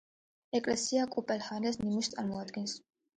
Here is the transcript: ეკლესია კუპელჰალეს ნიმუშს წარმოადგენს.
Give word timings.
ეკლესია 0.59 1.03
კუპელჰალეს 1.15 1.77
ნიმუშს 1.83 2.15
წარმოადგენს. 2.15 2.75